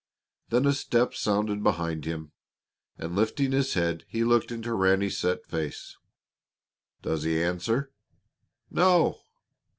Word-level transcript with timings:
Then 0.49 0.65
a 0.65 0.73
step 0.73 1.13
sounded 1.13 1.61
behind 1.61 2.05
him, 2.05 2.31
and 2.97 3.15
lifting 3.15 3.51
his 3.51 3.75
head, 3.75 4.03
he 4.07 4.23
looked 4.23 4.51
into 4.51 4.73
Ranny's 4.73 5.19
set 5.19 5.45
face. 5.45 5.95
"Does 7.03 7.21
he 7.21 7.39
answer?" 7.43 7.91
"No." 8.71 9.19